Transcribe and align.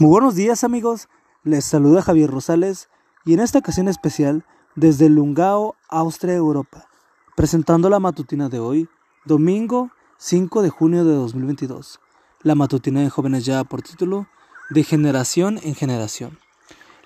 Muy 0.00 0.08
buenos 0.08 0.34
días 0.34 0.64
amigos, 0.64 1.10
les 1.44 1.62
saluda 1.62 2.00
Javier 2.00 2.30
Rosales 2.30 2.88
y 3.26 3.34
en 3.34 3.40
esta 3.40 3.58
ocasión 3.58 3.86
especial 3.86 4.46
desde 4.74 5.10
Lungao, 5.10 5.76
Austria, 5.90 6.32
Europa, 6.32 6.88
presentando 7.36 7.90
la 7.90 8.00
matutina 8.00 8.48
de 8.48 8.60
hoy, 8.60 8.88
domingo 9.26 9.90
5 10.16 10.62
de 10.62 10.70
junio 10.70 11.04
de 11.04 11.12
2022. 11.12 12.00
La 12.40 12.54
matutina 12.54 13.02
de 13.02 13.10
jóvenes 13.10 13.44
ya 13.44 13.62
por 13.62 13.82
título 13.82 14.26
De 14.70 14.84
generación 14.84 15.60
en 15.62 15.74
generación. 15.74 16.38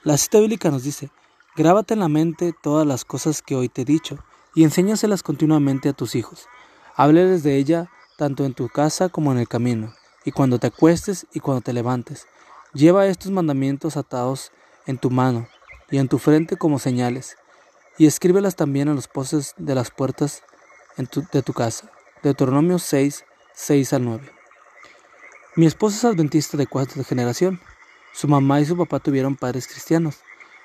La 0.05 0.17
cita 0.17 0.39
bíblica 0.39 0.71
nos 0.71 0.85
dice, 0.85 1.11
grábate 1.57 1.95
en 1.95 2.01
la 2.01 2.09
mente 2.09 2.55
todas 2.63 2.87
las 2.87 3.05
cosas 3.05 3.43
que 3.43 3.57
hoy 3.57 3.69
te 3.69 3.83
he 3.83 3.85
dicho 3.85 4.21
y 4.55 4.63
enséñaselas 4.63 5.25
continuamente 5.25 5.89
a 5.89 5.95
tus 5.95 6.15
hijos. 6.15 6.47
Hábleles 6.95 7.43
de 7.43 7.57
ella 7.57 7.91
tanto 8.19 8.45
en 8.45 8.55
tu 8.55 8.69
casa 8.69 9.09
como 9.09 9.33
en 9.33 9.39
el 9.39 9.49
camino, 9.49 9.93
y 10.25 10.31
cuando 10.31 10.61
te 10.61 10.69
acuestes 10.69 11.27
y 11.35 11.41
cuando 11.41 11.61
te 11.61 11.73
levantes 11.73 12.29
Lleva 12.75 13.07
estos 13.07 13.31
mandamientos 13.31 13.97
atados 13.97 14.51
en 14.87 14.99
tu 14.99 15.09
mano 15.09 15.47
y 15.93 15.99
en 15.99 16.09
tu 16.09 16.19
frente 16.19 16.57
como 16.57 16.81
señales, 16.81 17.37
y 17.99 18.07
escríbelas 18.07 18.57
también 18.57 18.89
en 18.89 18.97
los 18.97 19.07
postes 19.07 19.55
de 19.59 19.77
las 19.77 19.93
puertas 19.93 20.43
de 20.97 21.43
tu 21.43 21.53
casa. 21.53 21.93
Deuteronomio 22.25 22.81
6, 22.81 23.25
6 23.53 23.93
al 23.93 24.05
9. 24.05 24.33
Mi 25.55 25.67
esposa 25.67 25.99
es 25.99 26.05
adventista 26.05 26.57
de 26.57 26.67
cuarta 26.67 27.05
generación. 27.05 27.61
Su 28.13 28.27
mamá 28.27 28.61
y 28.61 28.65
su 28.65 28.77
papá 28.77 28.99
tuvieron 28.99 29.37
padres 29.37 29.69
cristianos. 29.69 30.17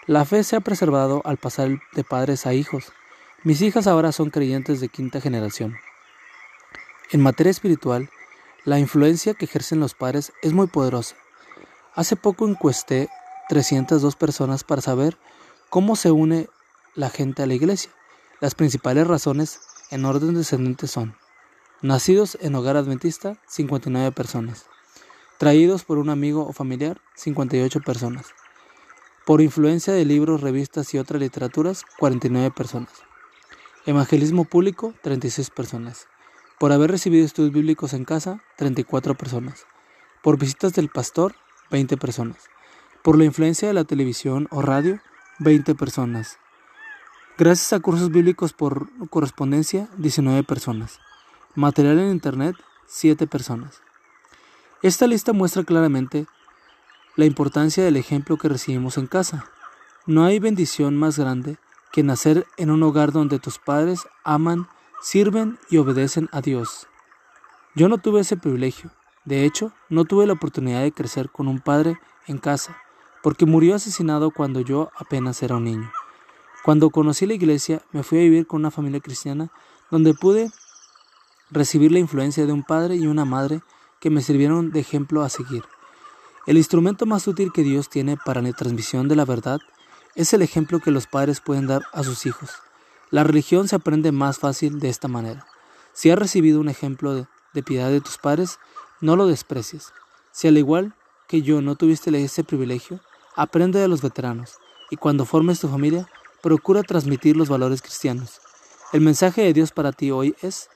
La 0.07 0.25
fe 0.25 0.43
se 0.43 0.55
ha 0.55 0.61
preservado 0.61 1.21
al 1.25 1.37
pasar 1.37 1.69
de 1.93 2.03
padres 2.03 2.47
a 2.47 2.55
hijos. 2.55 2.91
Mis 3.43 3.61
hijas 3.61 3.85
ahora 3.85 4.11
son 4.11 4.31
creyentes 4.31 4.79
de 4.79 4.89
quinta 4.89 5.21
generación. 5.21 5.77
En 7.11 7.21
materia 7.21 7.51
espiritual, 7.51 8.09
la 8.65 8.79
influencia 8.79 9.35
que 9.35 9.45
ejercen 9.45 9.79
los 9.79 9.93
padres 9.93 10.33
es 10.41 10.53
muy 10.53 10.65
poderosa. 10.65 11.15
Hace 11.95 12.15
poco 12.15 12.47
encuesté 12.47 13.09
302 13.49 14.15
personas 14.15 14.63
para 14.63 14.81
saber 14.81 15.17
cómo 15.69 15.95
se 15.95 16.11
une 16.11 16.47
la 16.93 17.09
gente 17.09 17.41
a 17.41 17.47
la 17.47 17.55
iglesia. 17.55 17.91
Las 18.39 18.53
principales 18.53 19.07
razones 19.07 19.59
en 19.89 20.05
orden 20.05 20.35
descendente 20.35 20.87
son 20.87 21.15
nacidos 21.81 22.37
en 22.41 22.53
hogar 22.53 22.77
adventista 22.77 23.37
59 23.47 24.11
personas, 24.11 24.67
traídos 25.39 25.83
por 25.83 25.97
un 25.97 26.09
amigo 26.09 26.45
o 26.47 26.53
familiar 26.53 27.01
58 27.15 27.81
personas, 27.81 28.27
por 29.25 29.41
influencia 29.41 29.91
de 29.91 30.05
libros, 30.05 30.41
revistas 30.41 30.93
y 30.93 30.99
otras 30.99 31.19
literaturas 31.19 31.83
49 31.97 32.51
personas, 32.51 32.91
evangelismo 33.85 34.45
público 34.45 34.93
36 35.01 35.49
personas, 35.49 36.07
por 36.59 36.71
haber 36.71 36.91
recibido 36.91 37.25
estudios 37.25 37.53
bíblicos 37.53 37.93
en 37.93 38.05
casa 38.05 38.43
34 38.57 39.15
personas, 39.15 39.65
por 40.21 40.37
visitas 40.37 40.73
del 40.73 40.89
pastor 40.89 41.33
20 41.71 41.97
personas. 41.97 42.37
Por 43.03 43.17
la 43.17 43.25
influencia 43.25 43.67
de 43.67 43.73
la 43.73 43.83
televisión 43.83 44.47
o 44.51 44.61
radio, 44.61 44.99
20 45.39 45.75
personas. 45.75 46.37
Gracias 47.37 47.71
a 47.73 47.79
cursos 47.79 48.11
bíblicos 48.11 48.53
por 48.53 48.89
correspondencia, 49.09 49.87
19 49.97 50.43
personas. 50.43 50.99
Material 51.55 51.99
en 51.99 52.11
Internet, 52.11 52.55
7 52.87 53.27
personas. 53.27 53.81
Esta 54.81 55.07
lista 55.07 55.31
muestra 55.33 55.63
claramente 55.63 56.25
la 57.15 57.25
importancia 57.25 57.83
del 57.83 57.97
ejemplo 57.97 58.37
que 58.37 58.49
recibimos 58.49 58.97
en 58.97 59.07
casa. 59.07 59.45
No 60.05 60.25
hay 60.25 60.39
bendición 60.39 60.97
más 60.97 61.17
grande 61.17 61.57
que 61.91 62.03
nacer 62.03 62.45
en 62.57 62.71
un 62.71 62.83
hogar 62.83 63.11
donde 63.11 63.39
tus 63.39 63.59
padres 63.59 64.07
aman, 64.23 64.67
sirven 65.01 65.57
y 65.69 65.77
obedecen 65.77 66.29
a 66.31 66.41
Dios. 66.41 66.87
Yo 67.75 67.89
no 67.89 67.97
tuve 67.97 68.21
ese 68.21 68.37
privilegio, 68.37 68.91
de 69.29 69.45
hecho, 69.45 69.71
no 69.89 70.05
tuve 70.05 70.25
la 70.25 70.33
oportunidad 70.33 70.81
de 70.81 70.91
crecer 70.91 71.29
con 71.29 71.47
un 71.47 71.59
padre 71.59 71.99
en 72.25 72.39
casa, 72.39 72.75
porque 73.21 73.45
murió 73.45 73.75
asesinado 73.75 74.31
cuando 74.31 74.59
yo 74.59 74.89
apenas 74.97 75.43
era 75.43 75.57
un 75.57 75.65
niño. 75.65 75.91
Cuando 76.65 76.89
conocí 76.89 77.27
la 77.27 77.35
iglesia, 77.35 77.83
me 77.91 78.01
fui 78.01 78.17
a 78.17 78.23
vivir 78.23 78.47
con 78.47 78.61
una 78.61 78.71
familia 78.71 79.01
cristiana 79.01 79.51
donde 79.91 80.15
pude 80.15 80.49
recibir 81.51 81.91
la 81.91 81.99
influencia 81.99 82.47
de 82.47 82.53
un 82.53 82.63
padre 82.63 82.95
y 82.95 83.05
una 83.05 83.23
madre 83.23 83.61
que 83.99 84.09
me 84.09 84.23
sirvieron 84.23 84.71
de 84.71 84.79
ejemplo 84.79 85.21
a 85.21 85.29
seguir. 85.29 85.63
El 86.47 86.57
instrumento 86.57 87.05
más 87.05 87.27
útil 87.27 87.51
que 87.53 87.61
Dios 87.61 87.87
tiene 87.87 88.17
para 88.17 88.41
la 88.41 88.51
transmisión 88.53 89.07
de 89.07 89.15
la 89.15 89.25
verdad 89.25 89.59
es 90.15 90.33
el 90.33 90.41
ejemplo 90.41 90.79
que 90.79 90.89
los 90.89 91.05
padres 91.05 91.39
pueden 91.39 91.67
dar 91.67 91.83
a 91.93 92.03
sus 92.03 92.25
hijos. 92.25 92.49
La 93.11 93.23
religión 93.23 93.67
se 93.67 93.75
aprende 93.75 94.11
más 94.11 94.39
fácil 94.39 94.79
de 94.79 94.89
esta 94.89 95.07
manera. 95.07 95.45
Si 95.93 96.09
has 96.09 96.17
recibido 96.17 96.59
un 96.59 96.69
ejemplo 96.69 97.13
de, 97.13 97.27
de 97.53 97.61
piedad 97.61 97.89
de 97.89 98.01
tus 98.01 98.17
padres, 98.17 98.57
no 99.01 99.15
lo 99.15 99.27
desprecies. 99.27 99.93
Si 100.31 100.47
al 100.47 100.57
igual 100.57 100.93
que 101.27 101.41
yo 101.41 101.61
no 101.61 101.75
tuviste 101.75 102.09
ese 102.21 102.43
privilegio, 102.43 102.99
aprende 103.35 103.79
de 103.79 103.87
los 103.87 104.01
veteranos 104.01 104.57
y 104.89 104.97
cuando 104.97 105.25
formes 105.25 105.59
tu 105.59 105.67
familia, 105.67 106.07
procura 106.41 106.83
transmitir 106.83 107.37
los 107.37 107.49
valores 107.49 107.81
cristianos. 107.81 108.41
El 108.91 109.01
mensaje 109.01 109.43
de 109.43 109.53
Dios 109.53 109.71
para 109.71 109.91
ti 109.91 110.11
hoy 110.11 110.35
es, 110.41 110.69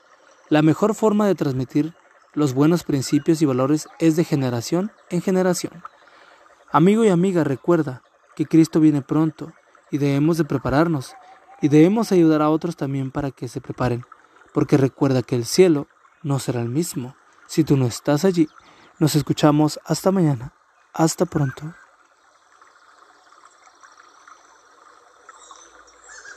la 0.48 0.62
mejor 0.62 0.94
forma 0.94 1.26
de 1.26 1.34
transmitir 1.34 1.94
los 2.32 2.54
buenos 2.54 2.84
principios 2.84 3.42
y 3.42 3.46
valores 3.46 3.88
es 3.98 4.16
de 4.16 4.24
generación 4.24 4.92
en 5.10 5.22
generación. 5.22 5.82
Amigo 6.70 7.04
y 7.04 7.08
amiga, 7.08 7.44
recuerda 7.44 8.02
que 8.36 8.46
Cristo 8.46 8.80
viene 8.80 9.02
pronto 9.02 9.52
y 9.90 9.98
debemos 9.98 10.38
de 10.38 10.44
prepararnos 10.44 11.14
y 11.60 11.68
debemos 11.68 12.12
ayudar 12.12 12.42
a 12.42 12.50
otros 12.50 12.76
también 12.76 13.10
para 13.10 13.30
que 13.30 13.48
se 13.48 13.60
preparen, 13.60 14.04
porque 14.52 14.76
recuerda 14.76 15.22
que 15.22 15.36
el 15.36 15.44
cielo 15.44 15.88
no 16.22 16.38
será 16.38 16.60
el 16.60 16.68
mismo 16.68 17.16
si 17.54 17.62
tú 17.62 17.76
no 17.76 17.86
estás 17.86 18.24
allí. 18.24 18.48
Nos 18.98 19.14
escuchamos 19.14 19.78
hasta 19.84 20.10
mañana. 20.10 20.52
Hasta 20.92 21.24
pronto. 21.24 21.72